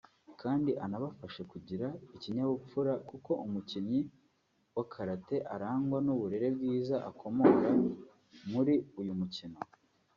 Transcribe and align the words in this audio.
kandi 0.41 0.71
anabafashe 0.85 1.41
kugira 1.51 1.87
ikinyabupfura 2.15 2.93
kuko 3.09 3.31
umukinnyi 3.45 4.01
wa 4.75 4.83
Karate 4.93 5.35
arangwa 5.55 5.97
n’uburere 6.05 6.47
bwiza 6.55 6.95
akomora 7.09 7.69
muri 8.51 8.75
uyu 8.99 9.13
mukino 9.19 9.57